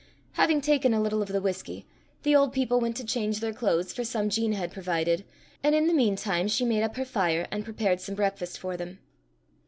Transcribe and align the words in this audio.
Having 0.31 0.61
taken 0.61 0.95
a 0.95 0.99
little 0.99 1.21
of 1.21 1.27
the 1.27 1.39
whisky, 1.39 1.85
the 2.23 2.35
old 2.35 2.53
people 2.53 2.79
went 2.81 2.97
to 2.97 3.05
change 3.05 3.39
their 3.39 3.53
clothes 3.53 3.93
for 3.93 4.03
some 4.03 4.29
Jean 4.31 4.53
had 4.53 4.71
provided, 4.73 5.23
and 5.63 5.75
in 5.75 5.85
the 5.85 5.93
mean 5.93 6.15
time 6.15 6.47
she 6.47 6.65
made 6.65 6.81
up 6.81 6.95
her 6.95 7.05
fire, 7.05 7.47
and 7.51 7.63
prepared 7.63 8.01
some 8.01 8.15
breakfast 8.15 8.57
for 8.57 8.75
them. 8.75 8.97